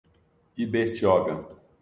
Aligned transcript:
Ibertioga 0.63 1.33